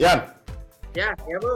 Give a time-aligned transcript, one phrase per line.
[0.00, 0.32] Yan,
[0.96, 1.52] Ya, ya Bu.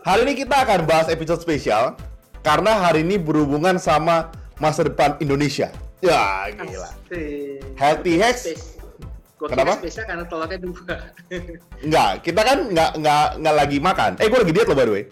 [0.00, 1.92] hari ini kita akan bahas episode spesial
[2.40, 5.68] karena hari ini berhubungan sama masa depan Indonesia.
[6.00, 6.88] Ya, gila.
[6.88, 7.60] Asik.
[7.76, 8.42] Healthy hacks?
[9.36, 9.76] Gua Kenapa?
[9.76, 10.94] spesial karena telurnya dua.
[11.84, 14.10] Enggak, kita kan nggak nggak nggak lagi makan.
[14.24, 15.04] Eh, gue lagi diet loh by the way.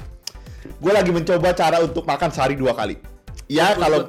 [0.80, 2.96] Gue lagi mencoba cara untuk makan sehari dua kali.
[3.46, 3.98] Ya Bud, kalau,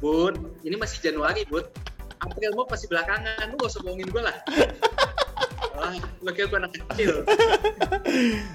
[0.00, 1.68] Bud, ini masih Januari, Bud.
[2.24, 3.52] April mau pasti belakangan.
[3.52, 4.36] Lu gak usah bohongin gue lah.
[5.74, 7.26] Wah, lu kira gue anak kecil.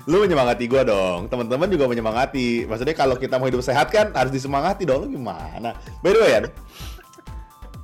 [0.10, 1.28] lu menyemangati gue dong.
[1.28, 2.64] Teman-teman juga menyemangati.
[2.64, 5.08] Maksudnya kalau kita mau hidup sehat kan harus disemangati dong.
[5.08, 5.76] Lu gimana?
[6.00, 6.46] By the way, Yan,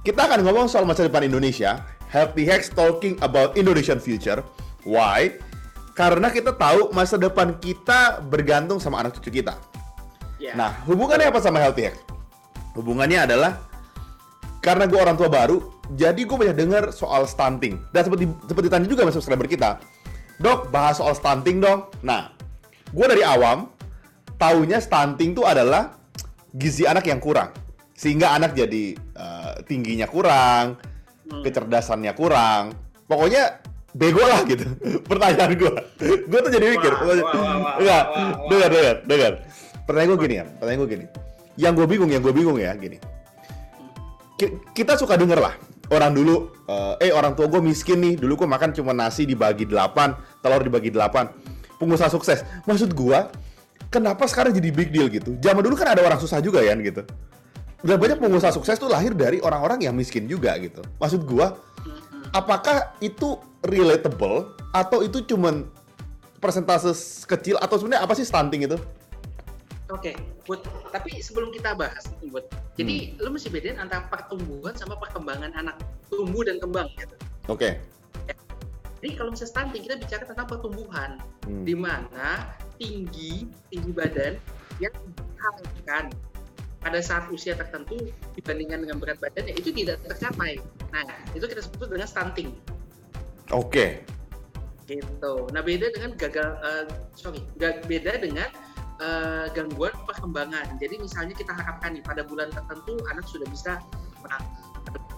[0.06, 1.84] kita akan ngomong soal masa depan Indonesia.
[2.14, 4.40] Healthy Hacks talking about Indonesian future.
[4.88, 5.36] Why?
[5.98, 9.58] Karena kita tahu masa depan kita bergantung sama anak cucu kita.
[10.40, 10.54] Ya.
[10.54, 11.98] Nah, hubungannya apa sama healthy hack?
[12.78, 13.66] Hubungannya adalah
[14.62, 15.58] karena gue orang tua baru,
[15.94, 17.78] jadi gue banyak dengar soal stunting.
[17.90, 19.78] Dan seperti seperti tanya juga sama subscriber kita,
[20.38, 21.86] dok bahas soal stunting dong.
[22.02, 22.34] Nah,
[22.90, 23.70] gue dari awam
[24.36, 25.94] taunya stunting itu adalah
[26.52, 27.54] gizi anak yang kurang,
[27.92, 30.82] sehingga anak jadi eh, tingginya kurang,
[31.26, 31.42] Hmm.
[31.42, 32.78] kecerdasannya kurang.
[33.06, 33.58] Pokoknya
[33.92, 34.62] bego lah gitu.
[35.10, 35.74] Pertanyaan gue,
[36.22, 36.94] gue tuh jadi mikir.
[37.82, 38.04] Enggak,
[38.46, 39.34] dengar, dengar, dengar.
[39.90, 41.06] Pertanyaan gue gini ya, pertanyaan gue gini.
[41.58, 43.02] Yang gue bingung, yang gue bingung ya gini.
[44.36, 45.58] Ki- Kita suka denger lah,
[45.92, 49.70] orang dulu, eh, eh orang tua gue miskin nih, dulu gue makan cuma nasi dibagi
[49.70, 51.30] 8, telur dibagi 8.
[51.78, 52.42] Pengusaha sukses.
[52.66, 53.20] Maksud gue,
[53.92, 55.36] kenapa sekarang jadi big deal gitu?
[55.44, 57.06] Zaman dulu kan ada orang susah juga ya gitu.
[57.86, 60.82] Udah banyak pengusaha sukses tuh lahir dari orang-orang yang miskin juga gitu.
[60.98, 61.48] Maksud gue,
[62.34, 65.70] apakah itu relatable atau itu cuman
[66.42, 68.78] persentase kecil atau sebenarnya apa sih stunting itu?
[69.94, 70.18] Oke,
[70.50, 70.66] Bud.
[70.90, 72.46] Tapi sebelum kita bahas itu, Bud.
[72.74, 75.78] Jadi lu mesti bedain antara pertumbuhan sama perkembangan anak.
[76.10, 77.16] Tumbuh dan kembang gitu.
[77.46, 77.78] Oke.
[79.06, 81.22] Jadi kalau misalnya stunting, kita bicara tentang pertumbuhan.
[81.46, 81.62] Hmm.
[81.62, 82.50] Di mana
[82.82, 84.42] tinggi, tinggi badan
[84.82, 86.10] yang diharapkan
[86.82, 87.98] pada saat usia tertentu
[88.34, 90.58] dibandingkan dengan berat badannya itu tidak tercapai.
[90.90, 91.06] Nah,
[91.38, 92.50] itu kita sebut dengan stunting.
[93.54, 94.02] Oke.
[94.86, 95.50] gitu.
[95.50, 96.86] Nah beda dengan gagal, eh,
[97.18, 98.46] sorry, beda dengan
[99.02, 100.78] eh, gangguan perkembangan.
[100.80, 103.80] Jadi misalnya kita harapkan nih pada bulan tertentu anak sudah bisa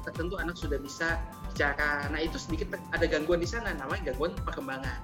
[0.07, 1.19] tertentu anak sudah bisa
[1.51, 2.07] bicara.
[2.07, 4.99] Nah itu sedikit ada gangguan di sana, namanya gangguan perkembangan.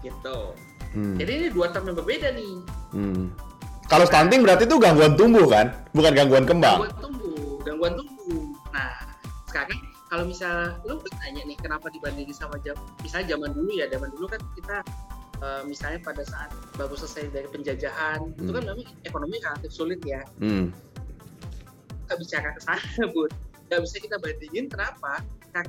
[0.00, 0.38] Gitu.
[0.96, 1.16] Hmm.
[1.20, 2.54] Jadi ini dua term yang berbeda nih.
[2.96, 3.28] Hmm.
[3.86, 6.86] Kalau stunting berarti itu gangguan tumbuh kan, bukan gangguan kembang.
[6.86, 8.44] Gangguan tumbuh, gangguan tumbuh.
[8.72, 8.90] Nah
[9.46, 13.86] sekarang kalau misal lu kan tanya nih kenapa dibandingin sama jam, misalnya zaman dulu ya,
[13.90, 14.76] zaman dulu kan kita
[15.36, 18.76] eh, misalnya pada saat baru selesai dari penjajahan itu kan Hmm.
[18.76, 20.22] memang ekonomi relatif sulit ya.
[20.38, 20.72] Hmm.
[22.06, 22.80] Kita bicara ke sana,
[23.14, 23.32] Bud.
[23.66, 25.20] Gak bisa kita bandingin kenapa?
[25.50, 25.66] Karena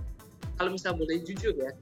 [0.53, 1.73] kalau misal boleh jujur ya,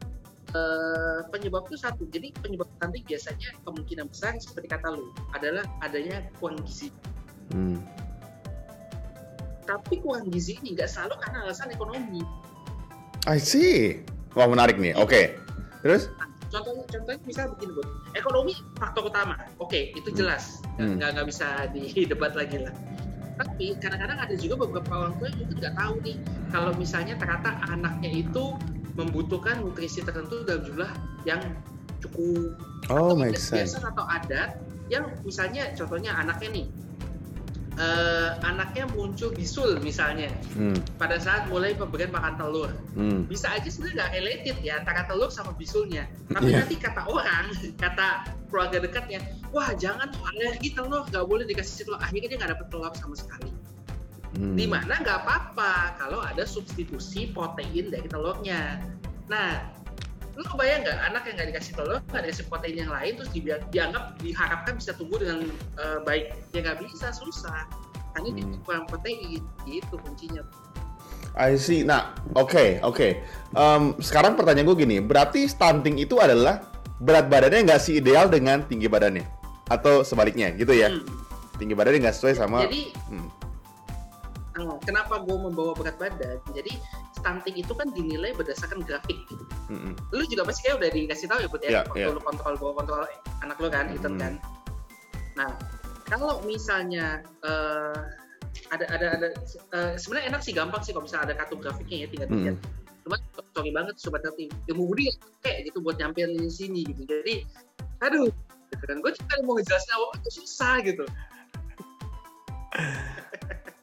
[0.49, 2.07] eh, penyebab itu satu.
[2.07, 6.87] Jadi penyebab stunting biasanya kemungkinan besar seperti kata lu adalah adanya kurang gizi.
[7.51, 7.83] Hmm.
[9.65, 12.21] Tapi kurang gizi ini nggak selalu karena alasan ekonomi.
[13.25, 14.05] I see.
[14.37, 14.93] Wah menarik nih.
[14.93, 15.33] Oke.
[15.81, 16.07] Terus?
[16.15, 17.87] Nah, contohnya contohnya misal begini bud.
[18.13, 19.35] Ekonomi faktor utama.
[19.57, 20.61] Oke itu jelas.
[20.77, 20.99] Hmm.
[20.99, 22.73] nggak nggak bisa didebat lagi lah.
[23.35, 26.17] Tapi kadang-kadang ada juga beberapa orang tua yang itu nggak tahu nih
[26.51, 28.43] kalau misalnya ternyata anaknya itu
[28.95, 30.91] membutuhkan nutrisi tertentu dalam jumlah
[31.27, 31.41] yang
[31.99, 32.55] cukup
[32.87, 33.75] Oh, atau sense.
[33.75, 34.49] biasa atau adat
[34.87, 36.65] yang misalnya contohnya anaknya nih
[37.75, 40.79] eh, anaknya muncul bisul misalnya Hmm.
[40.95, 43.27] pada saat mulai pemberian makan telur Hmm.
[43.27, 46.63] bisa aja sebenarnya nggak related ya antara telur sama bisulnya tapi Iya.
[46.63, 47.45] nanti kata orang
[47.83, 48.07] kata
[48.47, 49.19] keluarga dekatnya
[49.51, 53.15] wah jangan tuh alergi telur nggak boleh dikasih telur akhirnya dia nggak dapet telur sama
[53.19, 53.51] sekali
[54.35, 54.51] Hmm.
[54.59, 58.83] di mana nggak apa-apa kalau ada substitusi protein dari telurnya
[59.31, 59.63] nah
[60.35, 63.65] lu kebayang nggak anak yang nggak dikasih telur nggak dikasih protein yang lain terus dibi-
[63.71, 65.47] dianggap diharapkan bisa tumbuh dengan
[65.79, 67.63] eh, baik ya nggak bisa susah
[68.15, 68.59] karena dia Hmm.
[68.63, 70.43] kurang protein itu kuncinya
[71.35, 71.83] I see.
[71.83, 73.19] Nah, oke, oke.
[73.51, 76.63] Em, sekarang pertanyaan gue gini, berarti stunting itu adalah
[77.03, 79.27] berat badannya nggak sih ideal dengan tinggi badannya?
[79.67, 80.95] Atau sebaliknya, gitu ya?
[80.95, 81.03] Hmm.
[81.59, 82.63] Tinggi badannya nggak sesuai sama...
[82.63, 83.27] jadi Hmm.
[84.87, 86.39] Kenapa gue membawa berat badan?
[86.55, 86.79] Jadi
[87.25, 89.17] stunting itu kan dinilai berdasarkan grafik.
[89.25, 89.41] gitu.
[89.73, 89.97] Mm-mm.
[90.13, 92.73] Lu juga pasti kayak udah dikasih tahu ya, Bud ya, Iya, waktu lu kontrol bawa
[92.77, 93.01] kontrol
[93.41, 94.21] anak lu kan, itu Hmm.
[94.21, 94.33] kan.
[95.33, 95.49] Nah,
[96.05, 97.97] kalau misalnya eh,
[98.69, 102.07] ada ada ada eh, sebenarnya enak sih gampang sih kalau misalnya ada kartu grafiknya ya
[102.13, 102.37] tinggal Hmm.
[102.37, 102.57] dilihat.
[103.01, 103.17] Cuma
[103.57, 105.09] sorry banget sobat tertim, ilmu budi
[105.41, 107.01] kayak gitu buat nyampein di sini gitu.
[107.09, 107.41] Jadi,
[108.05, 108.29] aduh,
[108.69, 108.97] gitu kan.
[109.01, 111.03] Gue cuma mau ngejelasin apa itu susah gitu.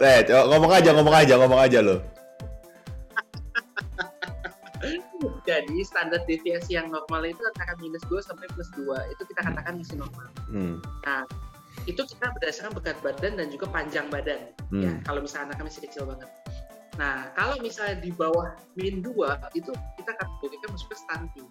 [0.03, 2.03] Eh, coba ngomong aja, ngomong aja, ngomong aja lo.
[5.43, 9.75] Jadi standar deviasi yang normal itu antara minus 2 sampai plus 2 itu kita katakan
[9.83, 10.29] masih normal.
[10.47, 10.79] Hmm.
[11.03, 11.27] Nah,
[11.91, 14.55] itu kita berdasarkan berat badan dan juga panjang badan.
[14.71, 15.03] Ya, Hmm.
[15.03, 16.31] kalau misalnya anaknya masih kecil banget.
[17.01, 21.49] Nah, kalau misalnya di bawah min 2 itu kita kategorikan masuk ke stunting.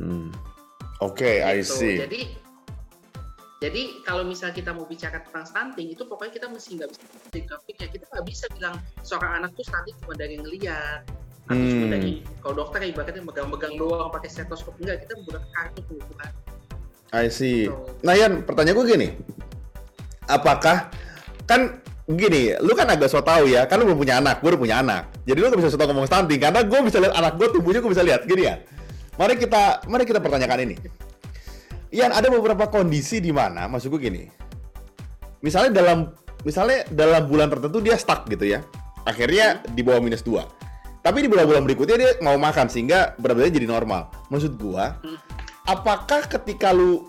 [0.00, 0.30] Hmm.
[1.04, 1.76] Oke, I gitu.
[1.76, 1.96] see.
[2.00, 2.20] Jadi
[3.60, 7.40] jadi kalau misalnya kita mau bicara tentang stunting itu pokoknya kita mesti nggak bisa di
[7.44, 11.04] grafiknya kita nggak bisa bilang seorang anak tuh stunting cuma dari ngeliat
[11.50, 12.22] cuma Hmm.
[12.40, 16.30] kalau dokter ibaratnya megang-megang doang pakai stetoskop enggak kita menggunakan kartu pengukuran
[17.10, 17.66] I see.
[17.66, 17.74] Gitu.
[18.06, 19.08] Nah, Yan, pertanyaan gue gini.
[20.30, 20.94] Apakah
[21.42, 24.62] kan gini, lu kan agak so tau ya, kan lu belum punya anak, gue udah
[24.62, 25.10] punya anak.
[25.26, 27.82] Jadi lu gak bisa so tau ngomong stunting karena gue bisa lihat anak gue tumbuhnya
[27.82, 28.62] gue bisa lihat gini ya.
[29.18, 30.76] Mari kita mari kita pertanyakan ini.
[31.90, 34.22] Yan, ada beberapa kondisi di mana maksud gue gini.
[35.42, 36.14] Misalnya dalam
[36.46, 38.62] misalnya dalam bulan tertentu dia stuck gitu ya.
[39.02, 40.59] Akhirnya di bawah minus 2.
[41.00, 44.12] Tapi di bulan-bulan berikutnya dia mau makan sehingga berat jadi normal.
[44.28, 45.00] Maksud gua,
[45.64, 47.08] apakah ketika lu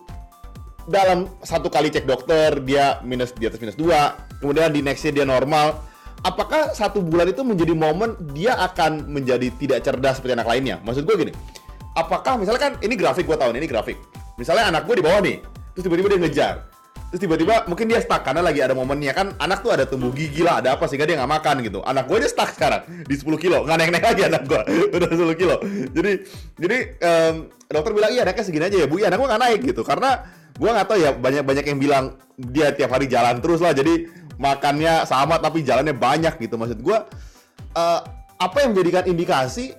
[0.88, 5.26] dalam satu kali cek dokter dia minus di atas minus 2, kemudian di nextnya dia
[5.28, 5.76] normal,
[6.24, 10.80] apakah satu bulan itu menjadi momen dia akan menjadi tidak cerdas seperti anak lainnya?
[10.88, 11.34] Maksud gue gini,
[12.00, 14.00] apakah misalnya kan ini grafik gue tahu nih, ini grafik.
[14.40, 15.44] Misalnya anak gue di bawah nih,
[15.76, 16.56] terus tiba-tiba dia ngejar.
[17.12, 20.48] Terus tiba-tiba mungkin dia stuck karena lagi ada momennya kan anak tuh ada tumbuh gigi
[20.48, 21.84] lah, ada apa sehingga dia nggak makan gitu.
[21.84, 24.62] Anak gue dia stuck sekarang di 10 kilo, nggak naik-naik lagi anak gue,
[24.96, 25.56] udah 10 kilo.
[25.92, 26.12] Jadi
[26.56, 27.36] jadi em,
[27.68, 30.24] dokter bilang iya anaknya segini aja ya bu, iya anak gue nggak naik gitu karena
[30.56, 32.06] gue nggak tahu ya banyak-banyak yang bilang
[32.40, 34.08] dia tiap hari jalan terus lah, jadi
[34.40, 36.98] makannya sama tapi jalannya banyak gitu maksud gue.
[37.76, 38.00] eh,
[38.40, 39.76] apa yang menjadikan indikasi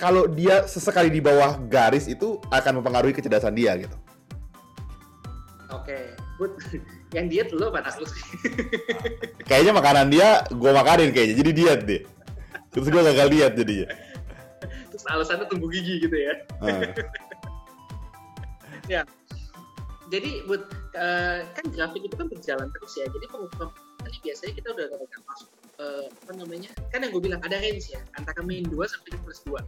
[0.00, 3.96] kalau dia sesekali di bawah garis itu akan mempengaruhi kecerdasan dia gitu?
[5.72, 6.56] oke Bud,
[7.16, 8.24] yang diet lu apa anak lu sih
[9.44, 12.02] Kayaknya makanan dia gue makanin kayaknya, jadi diet deh.
[12.72, 13.88] Terus gue gagal diet jadinya.
[14.88, 16.34] terus alasannya tumbuh gigi gitu ya.
[16.64, 16.82] Ah.
[20.10, 20.66] jadi buat
[20.98, 23.06] eh, kan grafik itu kan berjalan terus ya.
[23.06, 23.70] Jadi pengukuran
[24.08, 27.94] ini biasanya kita udah agak masuk eh, apa namanya kan yang gue bilang ada range
[27.94, 28.00] ya.
[28.18, 29.60] Antara min 2 sampai plus 2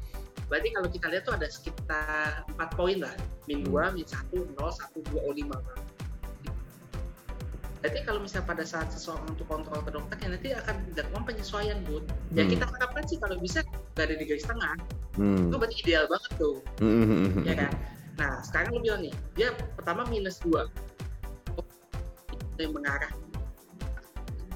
[0.50, 3.14] berarti kalau kita lihat tuh ada sekitar 4 poin lah.
[3.48, 5.42] Min 2, min 1, 0, 1, 2, O5
[7.82, 11.78] Berarti kalau misalnya pada saat seseorang untuk kontrol ke dokter ya nanti akan dilakukan penyesuaian
[11.82, 12.06] bud.
[12.30, 12.50] Ya Hmm.
[12.54, 13.66] kita harapkan sih kalau bisa
[13.98, 14.78] berada di garis tengah,
[15.18, 15.52] Hmm.
[15.52, 17.62] itu berarti ideal banget tuh Hmm, hmm, hmm, ya hmm.
[17.66, 17.72] kan
[18.12, 20.68] nah sekarang lu bilang nih dia pertama minus dua
[22.60, 23.12] yang mengarah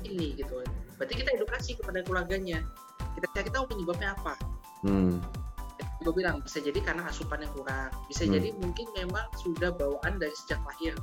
[0.05, 0.61] ini gitu
[0.97, 2.63] berarti kita edukasi kepada keluarganya
[3.17, 4.35] kita cari tahu penyebabnya apa
[4.85, 5.19] Hmm.
[6.05, 8.33] gue bilang bisa jadi karena asupan yang kurang bisa Hmm.
[8.39, 10.95] jadi mungkin memang sudah bawaan dari sejak lahir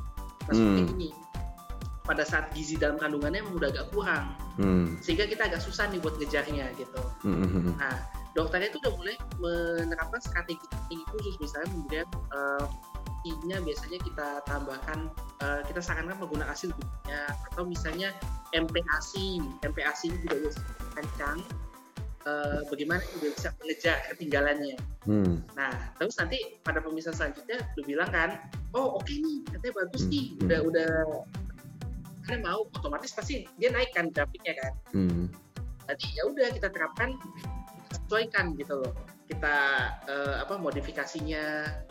[0.49, 0.89] maksudnya Hmm.
[0.97, 1.09] gini
[2.03, 5.01] pada saat gizi dalam kandungannya udah agak kurang Hmm.
[5.01, 7.73] sehingga kita agak susah nih buat ngejarnya gitu Hmm, hmm, hmm.
[7.81, 7.95] Nah,
[8.38, 10.61] dokternya itu udah mulai menerapkan strategi
[11.09, 12.65] khusus misalnya kemudian eh
[13.23, 15.07] I-nya biasanya kita tambahkan
[15.39, 18.11] eh, kita sarankan menggunakan asin bubuknya atau misalnya
[18.51, 20.59] MPASI MPASI ini juga bisa
[20.91, 21.39] kencang
[22.27, 25.44] eh, bagaimana juga bisa mengejar ketinggalannya Hmm.
[25.55, 28.39] nah terus nanti pada pemisahan selanjutnya lu bilang kan
[28.71, 30.67] oh oke nih katanya bagus Hmm, nih hmm.
[30.67, 30.91] udah
[32.24, 34.74] karena mau otomatis pasti dia naik kan grafiknya kan.
[34.96, 35.25] Hmm.
[35.84, 37.20] tadi ya udah kita terapkan
[37.92, 38.94] sesuaikan gitu loh.
[39.27, 39.56] Kita
[40.08, 41.44] eh, apa modifikasinya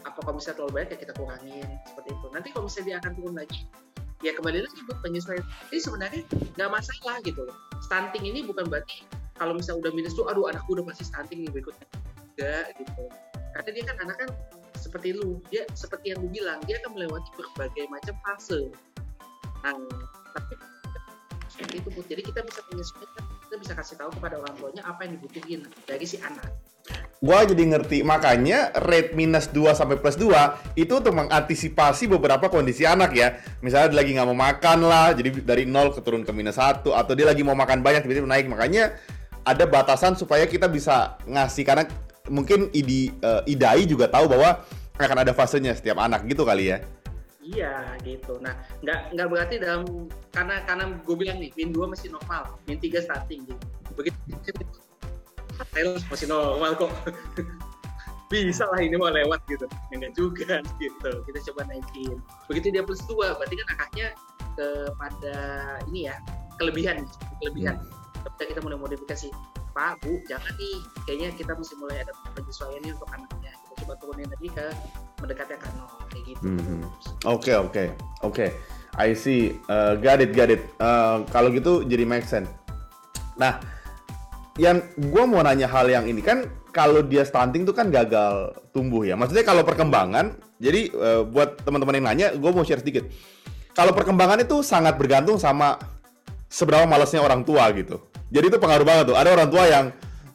[0.08, 2.26] apa kalau misalnya terlalu banyak ya kita kurangin seperti itu.
[2.32, 3.60] Nanti kalau misalnya dia akan turun lagi
[4.22, 5.44] ya kembali lagi buat penyesuaian.
[5.74, 6.22] Ini sebenarnya
[6.56, 7.56] nggak masalah gitu loh.
[7.84, 9.04] Stunting ini bukan berarti
[9.36, 11.86] kalau misalnya udah minus tuh aduh anakku udah pasti stunting nih berikutnya.
[12.38, 13.04] Enggak gitu.
[13.52, 14.30] Karena dia kan anak kan
[14.78, 15.42] seperti lu.
[15.50, 18.70] Dia seperti yang lu bilang dia akan melewati berbagai macam fase.
[19.66, 19.76] Nah
[21.52, 22.06] seperti itu Bud.
[22.08, 26.04] jadi kita bisa menyesuaikan kita bisa kasih tahu kepada orang tuanya apa yang dibutuhin dari
[26.08, 26.48] si anak
[27.22, 32.82] Gua jadi ngerti makanya rate minus 2 sampai plus 2 itu untuk mengantisipasi beberapa kondisi
[32.82, 33.38] anak ya.
[33.62, 36.82] Misalnya dia lagi nggak mau makan lah, jadi dari 0 ke turun ke minus 1
[36.90, 38.50] atau dia lagi mau makan banyak tiba-tiba naik.
[38.50, 38.98] Makanya
[39.46, 41.86] ada batasan supaya kita bisa ngasih karena
[42.26, 44.58] mungkin idi, eh, idai juga tahu bahwa
[44.98, 46.82] akan ada fasenya setiap anak gitu kali ya.
[47.42, 48.38] Iya gitu.
[48.38, 52.78] Nah nggak nggak berarti dalam karena karena gue bilang nih min 2 masih normal min
[52.78, 53.64] 3 starting gitu.
[53.98, 54.16] Begitu
[55.70, 56.92] Taylor masih normal kok.
[58.32, 59.68] Bisa lah ini mau lewat gitu.
[59.92, 61.10] Ya enggak juga gitu.
[61.28, 62.16] Kita coba naikin.
[62.48, 64.06] Begitu dia plus 2 berarti kan angkanya
[64.56, 65.36] kepada
[65.92, 66.16] ini ya
[66.56, 67.04] kelebihan
[67.42, 67.76] kelebihan.
[68.22, 69.28] Ketika kita mulai modifikasi
[69.72, 73.52] Pak Bu jangan nih kayaknya kita mesti mulai ada penyesuaian nih untuk anaknya.
[73.52, 74.66] Kita coba turunin lagi ke
[75.22, 76.78] mendekatnya ke nol kayak gitu Mhm.
[77.30, 77.84] Oke oke
[78.26, 78.46] oke.
[78.92, 79.56] I see.
[79.72, 80.60] Uh, got it got it.
[80.76, 82.50] Uh, kalau gitu jadi make sense.
[83.40, 83.56] Nah,
[84.60, 89.04] yang gue mau nanya hal yang ini kan kalau dia stunting tuh kan gagal tumbuh
[89.04, 89.16] ya.
[89.16, 93.08] Maksudnya kalau perkembangan, jadi uh, buat teman-teman yang nanya, gue mau share sedikit.
[93.72, 95.80] Kalau perkembangan itu sangat bergantung sama
[96.52, 97.96] seberapa malasnya orang tua gitu.
[98.28, 99.16] Jadi itu pengaruh banget tuh.
[99.16, 99.84] Ada orang tua yang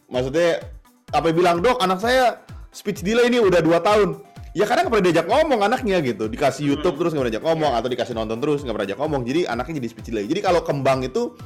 [0.10, 0.66] maksudnya
[1.14, 2.42] apa bilang dok anak saya
[2.74, 4.10] speech delay ini udah 2 tahun.
[4.58, 6.26] Ya karena nggak pernah diajak ngomong anaknya gitu.
[6.26, 9.22] Dikasih YouTube terus nggak pernah diajak ngomong atau dikasih nonton terus nggak pernah diajak ngomong.
[9.22, 10.26] Jadi anaknya jadi speech delay.
[10.26, 11.38] Jadi kalau kembang itu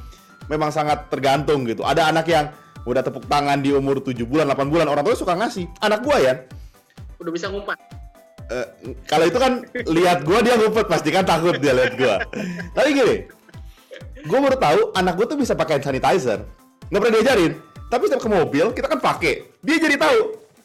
[0.48, 1.84] memang sangat tergantung gitu.
[1.84, 2.48] Ada anak yang
[2.88, 5.68] udah tepuk tangan di umur 7 bulan, 8 bulan, orang tua suka ngasih.
[5.84, 6.34] Anak gua ya,
[7.20, 7.78] Udah bisa ngumpat.
[8.50, 8.66] eh,
[9.06, 12.16] kalau itu kan lihat gua dia ngumpet pasti kan takut dia lihat gua.
[12.74, 13.16] Tapi gini,
[14.26, 16.42] gua baru tahu anak gua tuh bisa pakai sanitizer.
[16.88, 17.52] Nggak pernah diajarin.
[17.86, 19.52] Tapi setiap ke mobil kita kan pakai.
[19.60, 20.18] Dia jadi tahu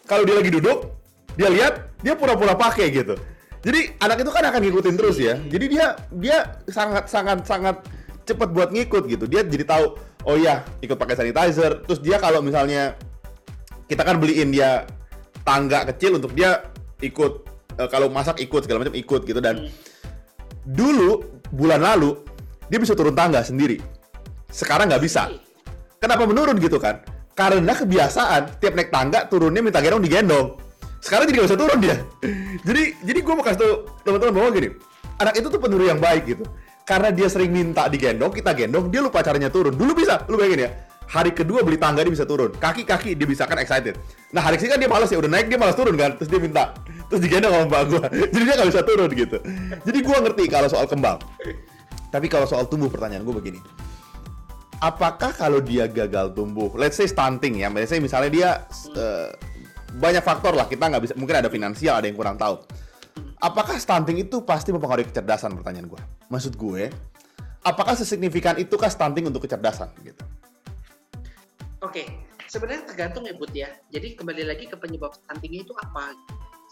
[0.07, 0.89] kalau dia lagi duduk,
[1.38, 3.13] dia lihat, dia pura-pura pakai gitu.
[3.62, 5.38] Jadi anak itu kan akan ngikutin terus ya.
[5.38, 6.38] Jadi dia dia
[6.70, 7.77] sangat sangat sangat
[8.25, 9.25] cepat buat ngikut gitu.
[9.29, 11.86] Dia jadi tahu, oh iya ikut pakai sanitizer.
[11.86, 12.98] Terus dia kalau misalnya
[13.88, 14.84] kita kan beliin dia
[15.48, 16.67] tangga kecil untuk dia
[17.00, 17.48] ikut
[17.79, 19.72] eh, kalau masak ikut segala macam ikut gitu dan
[20.67, 21.24] dulu
[21.56, 22.20] bulan lalu
[22.67, 23.79] dia bisa turun tangga sendiri.
[24.51, 25.32] Sekarang nggak bisa.
[25.98, 27.01] Kenapa menurun gitu kan?
[27.34, 30.66] Karena kebiasaan tiap naik tangga turunnya minta gendong digendong.
[31.07, 31.95] Sekarang jadi nggak bisa turun dia.
[32.67, 33.71] jadi jadi gue mau kasih tau
[34.03, 34.69] teman-teman bahwa gini,
[35.23, 36.43] anak itu tuh penuru yang baik gitu.
[36.83, 39.71] Karena dia sering minta digendong, kita gendong, dia lupa caranya turun.
[39.71, 40.69] Dulu bisa, lu bayangin ya.
[41.07, 42.51] Hari kedua beli tangga dia bisa turun.
[42.51, 43.95] Kaki-kaki dia bisa kan excited.
[44.35, 46.19] Nah hari ini kan dia malas ya, udah naik dia malas turun kan.
[46.19, 46.75] Terus dia minta,
[47.07, 48.03] terus digendong sama mbak gua.
[48.35, 49.37] Jadi dia nggak bisa turun gitu.
[49.87, 51.23] Jadi gua ngerti kalau soal kembang.
[52.11, 53.59] Tapi kalau soal tumbuh pertanyaan gue begini.
[54.79, 58.49] Apakah kalau dia gagal tumbuh, let's say stunting ya, let's say misalnya dia
[58.93, 59.31] eh,
[59.96, 62.60] banyak faktor lah, kita nggak bisa, mungkin ada finansial, ada yang kurang tahu.
[63.38, 66.01] Apakah stunting itu pasti mempengaruhi kecerdasan pertanyaan gue?
[66.27, 66.89] Maksud gue,
[67.63, 70.24] apakah sesignifikan itukah stunting untuk kecerdasan gitu?
[71.86, 72.10] Oke,
[72.50, 73.70] sebenarnya tergantung ya Bud ya.
[73.94, 76.12] Jadi kembali lagi ke penyebab stuntingnya itu apa.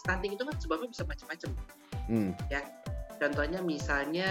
[0.02, 1.50] Stunting itu kan sebabnya bisa macam-macam
[2.06, 2.30] Hmm.
[2.46, 2.62] ya.
[3.16, 4.28] Contohnya misalnya,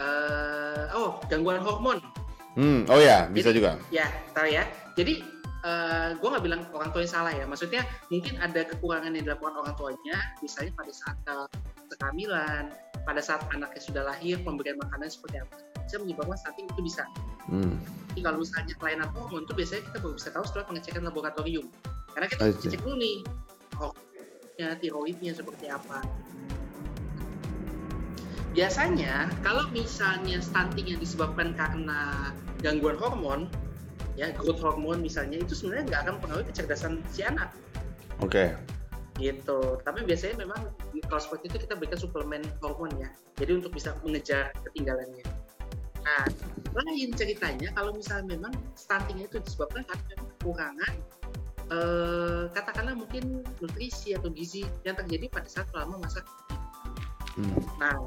[0.00, 2.00] eh, oh gangguan hormon.
[2.54, 3.70] Hmm, oh ya, bisa Jadi, juga.
[3.90, 4.64] Ya, tahu ya.
[4.94, 5.20] Jadi
[6.20, 7.48] gue nggak bilang orang tuanya salah ya.
[7.48, 11.48] Maksudnya mungkin ada kekurangan yang dilakukan orang tuanya, misalnya pada saat eh,
[11.96, 12.64] kehamilan,
[13.08, 15.56] pada saat anaknya sudah lahir, pemberian makanan seperti apa.
[15.84, 17.04] Bisa menyebabkan stunting itu bisa.
[17.48, 17.76] Hmm.
[18.12, 21.66] Jadi kalau misalnya kelainan hormon itu biasanya kita baru bisa tahu setelah pengecekan laboratorium.
[22.12, 22.70] Karena kita see.
[22.72, 23.16] cek dulu nih
[23.76, 25.98] hormonnya, tiroidnya seperti apa.
[28.54, 32.30] Biasanya kalau misalnya stunting yang disebabkan karena
[32.62, 33.50] gangguan hormon,
[34.14, 37.50] ya growth hormon misalnya itu sebenarnya nggak akan mempengaruhi kecerdasan si anak
[38.22, 38.54] Oke.
[39.18, 39.78] gitu.
[39.82, 40.58] Tapi biasanya memang
[41.06, 43.10] kalau seperti itu kita berikan suplemen hormon ya.
[43.38, 45.22] Jadi untuk bisa mengejar ketinggalannya.
[46.04, 46.24] Nah,
[46.74, 50.92] lain ceritanya kalau misalnya memang stunting itu disebabkan karena kekurangan
[51.70, 56.22] eh, katakanlah mungkin nutrisi atau gizi yang terjadi pada saat selama masa
[57.34, 57.58] Hmm.
[57.82, 57.98] Nah,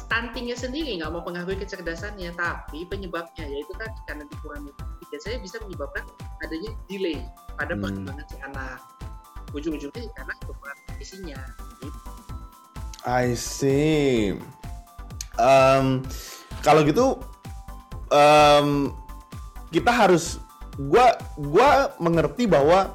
[0.00, 5.56] stuntingnya sendiri nggak mau pengaruhi kecerdasannya, tapi penyebabnya yaitu tadi karena dikurangi nutrisi, biasanya bisa
[5.60, 6.04] menyebabkan
[6.40, 7.18] adanya delay
[7.54, 7.82] pada Hmm.
[7.84, 8.78] perkembangan si anak.
[9.52, 11.40] Ujung-ujungnya karena kekurangan nutrisinya.
[11.84, 11.98] Gitu.
[13.00, 14.36] I see.
[15.40, 15.86] Em,
[16.60, 17.16] kalau gitu,
[18.12, 18.92] em,
[19.72, 20.36] kita harus,
[20.76, 22.92] gua, gua mengerti bahwa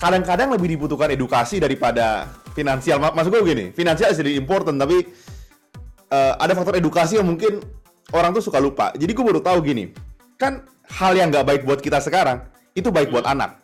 [0.00, 3.00] kadang-kadang lebih dibutuhkan edukasi daripada finansial.
[3.00, 5.04] Ma- Maksud gue gini, finansial really important, tapi
[6.14, 7.58] eh, ada faktor edukasi yang mungkin
[8.14, 8.94] orang tuh suka lupa.
[8.94, 9.90] Jadi gue baru tahu gini,
[10.38, 12.46] kan hal yang nggak baik buat kita sekarang
[12.78, 13.58] itu baik buat anak.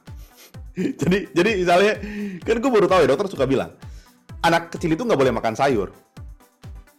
[1.01, 1.93] jadi jadi misalnya
[2.43, 3.75] kan gue baru tahu ya dokter suka bilang
[4.41, 5.91] anak kecil itu nggak boleh makan sayur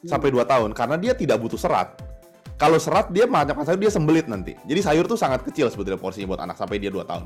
[0.05, 1.97] sampai 2 tahun karena dia tidak butuh serat.
[2.57, 4.53] Kalau serat dia makan sayur dia sembelit nanti.
[4.69, 7.25] Jadi sayur tuh sangat kecil sebetulnya porsinya buat anak sampai dia 2 tahun.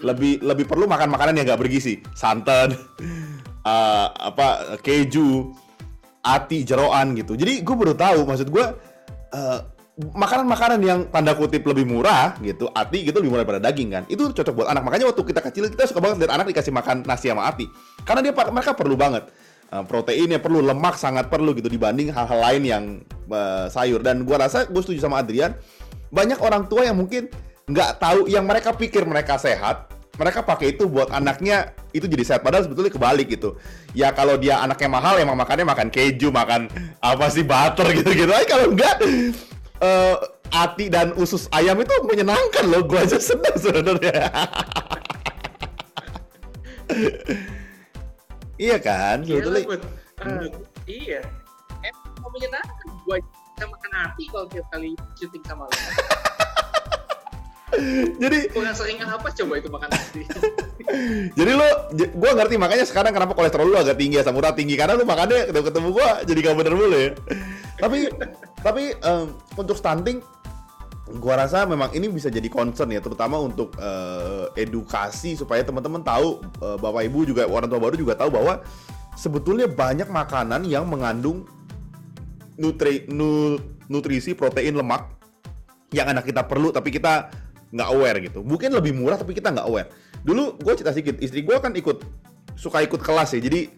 [0.00, 2.74] Lebih lebih perlu makan makanan yang nggak bergizi, santan,
[3.70, 5.50] eh, apa keju,
[6.20, 7.36] ati, jeroan gitu.
[7.36, 8.64] Jadi gue baru tahu maksud gue
[9.34, 9.58] eh,
[10.00, 14.02] makanan-makanan yang tanda kutip lebih murah gitu, ati gitu lebih murah daripada daging kan.
[14.08, 14.82] Itu cocok buat anak.
[14.84, 17.68] Makanya waktu kita kecil kita suka banget lihat anak dikasih makan nasi sama ati.
[18.04, 19.28] Karena dia mereka perlu banget.
[19.70, 22.84] Eh, proteinnya perlu, lemak sangat perlu gitu dibanding hal-hal lain yang
[23.30, 24.02] eh, sayur.
[24.02, 25.54] Dan gua rasa gue setuju sama Adrian,
[26.10, 27.30] banyak orang tua yang mungkin
[27.70, 32.44] nggak tahu yang mereka pikir mereka sehat, mereka pakai itu buat anaknya itu jadi sehat
[32.44, 33.56] padahal sebetulnya kebalik gitu
[33.96, 36.68] ya kalau dia anaknya mahal emang makannya makan keju makan
[37.00, 39.00] apa sih butter gitu gitu aja kalau enggak
[39.80, 40.16] eh,
[40.52, 44.28] ati dan usus ayam itu menyenangkan loh gua aja seneng sebenarnya
[48.60, 49.80] iya kan Iya sebetulnya.
[50.20, 50.52] Eh,
[50.84, 51.20] iya.
[52.20, 52.86] Mau menyenangkan.
[53.08, 53.16] Gua
[53.56, 55.72] kita makan hati kalau tiap kali syuting sama lo.
[58.18, 59.28] jadi kurang sering apa?
[59.30, 60.22] Coba itu makan nasi.
[61.38, 61.68] Jadi lo
[62.18, 64.74] gua ngerti makanya sekarang kenapa kolesterol lu agak tinggi asam urat tinggi.
[64.74, 67.10] Karena lu makannya ketemu ketemu gua jadi gak bener mulu ya.
[67.78, 67.98] Tapi
[68.66, 70.18] tapi em, untuk stunting
[71.22, 76.42] gua rasa memang ini bisa jadi concern ya terutama untuk eh, edukasi supaya teman-teman tahu
[76.42, 78.62] eh, bapak ibu juga orang tua baru juga tahu bahwa
[79.14, 81.46] sebetulnya banyak makanan yang mengandung
[82.58, 83.58] nutri nu-
[83.90, 85.06] nutrisi protein lemak
[85.90, 87.30] yang anak kita perlu tapi kita
[87.70, 88.42] nggak aware gitu.
[88.42, 89.88] Mungkin lebih murah tapi kita nggak aware.
[90.26, 92.02] Dulu gue cerita sedikit istri gue kan ikut
[92.58, 93.70] suka ikut kelas ya jadi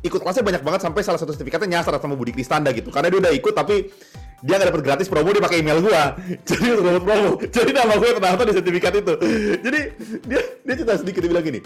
[0.00, 2.88] ikut kelasnya banyak banget sampai salah satu sertifikatnya nyasar sama Budi Kristanda gitu.
[2.88, 3.92] Karena dia udah ikut tapi
[4.40, 6.16] dia nggak dapat gratis promo dia pakai email gua.
[6.48, 7.30] Jadi untuk dapat promo.
[7.44, 9.14] Jadi nama gue ternyata di sertifikat itu.
[9.60, 9.80] Jadi
[10.24, 11.60] dia dia cerita sedikit dia bilang gini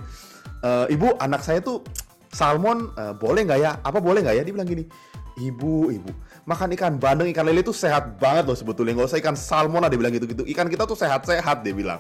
[0.67, 1.87] "E, ibu anak saya tuh
[2.35, 3.79] salmon eh, boleh nggak ya?
[3.87, 4.43] Apa boleh nggak ya?
[4.43, 4.85] Dia bilang gini
[5.41, 6.11] ibu ibu.
[6.45, 8.95] Makan ikan bandeng ikan lele tuh sehat banget loh sebetulnya.
[8.95, 11.75] Nggak usah ikan salmon lah dia bilang gitu gitu ikan kita tuh sehat sehat dia
[11.75, 11.99] bilang.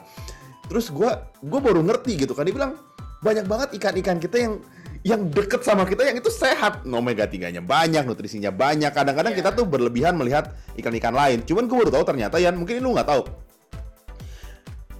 [0.70, 2.46] Terus gua gua baru ngerti gitu kan.
[2.46, 2.72] Dia bilang
[3.24, 4.54] banyak banget ikan-ikan kita yang
[5.04, 6.84] yang deket sama kita yang itu sehat.
[6.88, 8.88] Omega 3 nya banyak nutrisinya banyak.
[8.92, 9.40] Kadang-kadang Iya.
[9.44, 11.44] kita tuh berlebihan melihat ikan-ikan lain.
[11.44, 13.22] Cuman gue baru tahu ternyata Yan mungkin lu nggak tahu.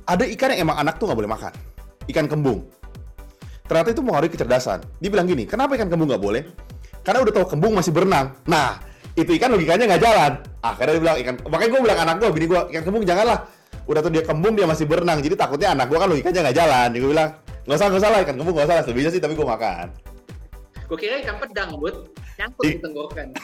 [0.04, 1.52] Ada ikan yang emang anak tuh nggak boleh makan.
[2.04, 2.68] Ikan kembung.
[3.64, 4.84] Ternyata itu mengaruhi kecerdasan.
[5.00, 6.44] Dia bilang gini kenapa ikan kembung nggak boleh
[7.04, 8.32] karena udah tahu kembung masih berenang.
[8.48, 8.80] Nah
[9.14, 10.32] itu ikan logikanya nggak jalan.
[10.58, 13.38] Akhirnya dia bilang ikan makanya gue bilang anak gue bini gue ikan kembung janganlah.
[13.84, 15.20] Udah tuh dia kembung dia masih berenang.
[15.20, 16.88] Jadi takutnya anak gue kan logikanya nggak jalan.
[16.90, 17.30] Dia bilang
[17.64, 18.84] nggak usah nggak usah lah ikan kembung nggak usah lah.
[18.88, 19.86] Selebihnya sih tapi gue makan.
[20.84, 21.96] Gue kira ikan pedang bud.
[22.34, 23.28] Nyangkut di tenggorokan.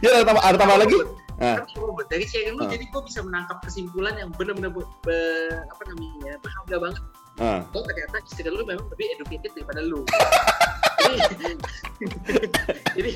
[0.00, 0.98] Ya ada tambah ada tambah lagi?
[1.36, 1.60] Nah,
[2.08, 2.70] dari sharing lu Ah.
[2.70, 7.02] jadi gue bisa menangkap kesimpulan yang benar-benar be- be- apa namanya berharga banget.
[7.34, 7.60] Nah.
[7.74, 10.06] oh ternyata istri lu memang lebih educated daripada lu
[12.96, 13.12] jadi,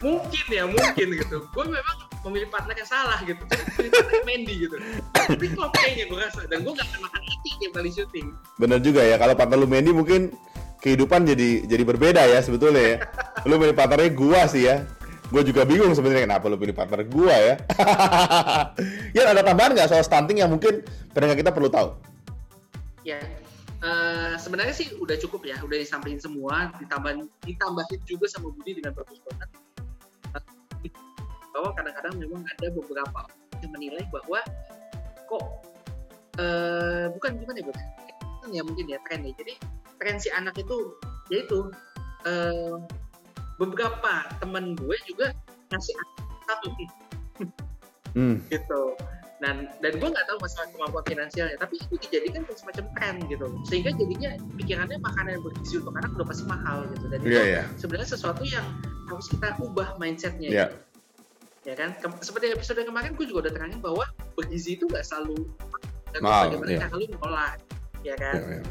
[0.00, 1.36] mungkin ya mungkin gitu.
[1.52, 3.40] Gue memang memilih partner yang salah gitu.
[3.44, 4.76] Memilih partner Mandy gitu.
[5.12, 8.26] Tapi kok kayaknya gue rasa dan gue gak akan makan hati tiap kali syuting.
[8.56, 10.32] Bener juga ya kalau partner lu Mandy mungkin
[10.84, 12.96] kehidupan jadi jadi berbeda ya sebetulnya ya.
[13.48, 14.84] Lu milih partnernya gua sih ya.
[15.32, 17.54] Gue juga bingung sebenarnya kenapa lu pilih partner gua ya.
[19.16, 20.84] Ya ada tambahan nggak soal stunting yang mungkin
[21.16, 21.96] pendengar kita perlu tahu?
[23.06, 23.22] Ya
[23.84, 28.96] eh, sebenarnya sih udah cukup ya udah disampaikan semua ditambahin ditambahin juga sama Budi dengan
[28.96, 29.50] bagus banget
[31.54, 33.20] bahwa kadang-kadang memang ada beberapa
[33.62, 34.42] yang menilai bahwa
[35.30, 35.44] kok
[36.42, 37.78] eh, bukan gimana ya Bud?
[38.42, 39.54] Kan ya mungkin ya tren ya jadi
[40.02, 40.98] tren si anak itu
[41.30, 41.70] yaitu
[42.26, 42.74] eh,
[43.62, 45.30] beberapa temen gue juga
[45.70, 45.94] ngasih
[46.44, 46.68] satu
[48.18, 48.36] hmm.
[48.50, 48.82] gitu
[49.42, 53.90] dan dan gue nggak tahu masalah kemampuan finansialnya tapi itu dijadikan semacam tren gitu sehingga
[53.98, 57.62] jadinya pikirannya makanan yang bergizi untuk anak udah pasti mahal gitu dan iya itu iya
[57.76, 58.66] sebenarnya sesuatu yang
[59.10, 60.66] harus kita ubah mindsetnya Iya.
[60.70, 60.76] gitu.
[61.64, 64.04] ya kan Kem- seperti episode kemarin gue juga udah terangin bahwa
[64.38, 65.48] bergizi itu nggak selalu
[66.14, 66.80] dan bagaimana iya.
[66.86, 67.52] cara lu mengolah
[68.06, 68.62] ya kan Iya, iya.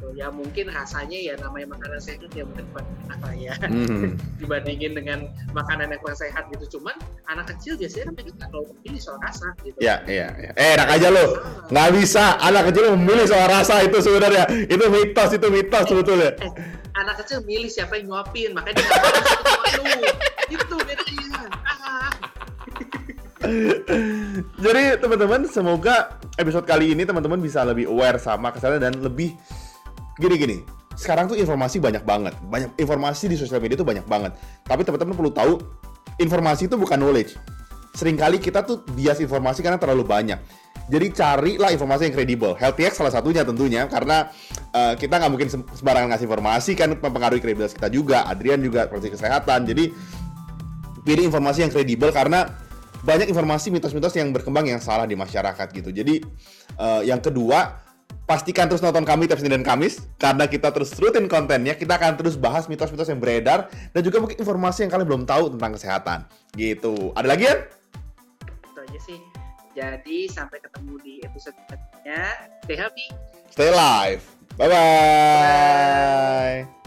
[0.00, 4.16] Tuh, ya mungkin rasanya ya namanya makanan sehat ya mungkin bukan enak lah ya Hmm.
[4.40, 8.66] dibandingin dengan makanan yang kurang sehat gitu cuman anak kecil biasanya kan mereka nggak terlalu
[8.74, 10.50] memilih soal rasa gitu Iya, iya, iya.
[10.56, 11.24] Eh, enak aja lo.
[11.68, 12.24] Nggak bisa.
[12.38, 14.44] Anak kecil memilih soal rasa itu sebenarnya.
[14.66, 16.30] Itu mitos, itu mitos sebetulnya.
[16.38, 16.52] eh,
[16.96, 20.08] anak kecil milih siapa yang nyuapin makanya dia nggak mau lu
[20.50, 22.10] itu bedanya ah.
[24.56, 25.96] Jadi teman-teman, semoga
[26.36, 29.32] episode kali ini teman-teman bisa lebih aware sama kesehatan dan lebih
[30.20, 30.62] gini-gini.
[31.00, 32.36] Sekarang tuh informasi banyak banget.
[32.44, 34.36] Banyak informasi di sosial media tuh banyak banget.
[34.68, 35.56] Tapi teman-teman perlu tahu,
[36.20, 37.40] informasi itu bukan knowledge.
[37.96, 40.36] Seringkali kita tuh bias informasi karena terlalu banyak.
[40.90, 42.52] Jadi carilah informasi yang kredibel.
[42.58, 44.28] HealthyX salah satunya tentunya karena
[44.74, 48.26] eh, kita nggak mungkin sem- sembarangan ngasih informasi kan mempengaruhi kredibilitas kita juga.
[48.26, 49.70] Adrian juga praktisi kesehatan.
[49.70, 49.90] Jadi
[51.06, 52.46] pilih informasi yang kredibel karena
[53.00, 55.90] banyak informasi mitos-mitos yang berkembang yang salah di masyarakat gitu.
[55.94, 56.20] Jadi
[56.76, 57.89] eh, yang kedua
[58.30, 61.74] pastikan terus nonton kami tiap Senin dan Kamis karena kita terus rutin kontennya.
[61.74, 65.58] Kita akan terus bahas mitos-mitos yang beredar dan juga mungkin informasi yang kalian belum tahu
[65.58, 66.18] tentang kesehatan.
[66.54, 67.10] Gitu.
[67.18, 67.58] Ada lagi ya?
[68.80, 69.18] itu aja sih
[69.76, 72.22] jadi sampai ketemu di episode selanjutnya
[72.64, 73.06] stay happy
[73.50, 74.22] Stay live.
[74.56, 76.79] Bye bye.